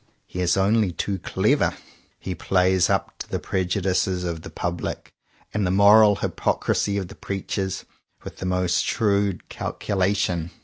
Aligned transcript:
He 0.25 0.39
is 0.41 0.57
only 0.57 0.91
too 0.91 1.19
clever. 1.19 1.77
He 2.17 2.33
plays 2.33 2.89
up 2.89 3.15
to 3.19 3.29
the 3.29 3.37
prejudices 3.37 4.23
of 4.23 4.41
the 4.41 4.49
public 4.49 5.11
and 5.53 5.63
the 5.63 5.69
moral 5.69 6.15
hypocrisy 6.15 6.97
of 6.97 7.07
the 7.07 7.13
preachers, 7.13 7.85
with 8.23 8.37
the 8.37 8.47
most 8.47 8.83
shrewd 8.83 9.47
calcula 9.47 10.15
tion. 10.15 10.49